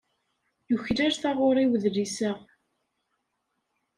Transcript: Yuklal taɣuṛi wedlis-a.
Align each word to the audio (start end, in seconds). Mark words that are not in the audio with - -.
Yuklal 0.71 1.13
taɣuṛi 1.15 1.65
wedlis-a. 1.69 2.31